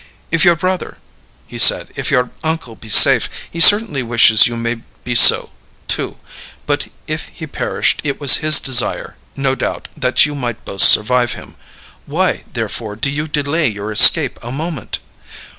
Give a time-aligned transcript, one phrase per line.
[0.31, 0.97] "If your brother,"
[1.45, 5.51] he said, "if your uncle be safe, he certainly wishes you may be so,
[5.87, 6.17] too;
[6.65, 11.33] but if he perished it was his desire, no doubt, that you might both survive
[11.33, 11.53] him;
[12.07, 14.97] why, therefore, do you delay your escape a moment?"